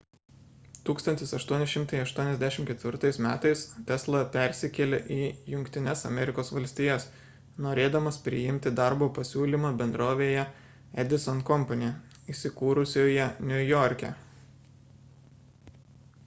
[0.91, 3.27] 1884 m
[3.91, 5.19] tesla persikėlė į
[5.53, 7.05] jungtines amerikos valstijas
[7.67, 10.47] norėdamas priimti darbo pasiūlymą bendrovėje
[11.07, 11.91] edison company
[12.37, 14.15] įsikūrusioje niujorke